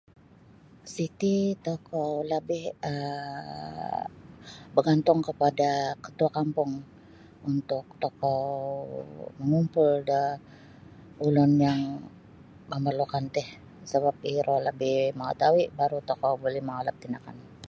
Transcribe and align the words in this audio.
Siti 0.93 1.35
tokou 1.65 2.13
labih 2.31 2.65
um 2.91 4.05
bagantung 4.75 5.19
kapada 5.27 5.71
Katua 6.03 6.29
Kampung 6.37 6.71
untuk 7.51 7.85
tokou 8.03 8.41
mangumpul 9.37 9.89
da 10.09 10.19
ulun 11.25 11.51
yang 11.65 11.81
mamarlu'kan 12.69 13.25
tih 13.35 13.49
sabap 13.89 14.17
iro 14.35 14.55
labih 14.67 14.97
mangatahui' 15.19 15.71
baru' 15.77 16.07
tokou 16.09 16.33
mangalap 16.69 16.95
da 16.97 17.01
tindakan. 17.01 17.37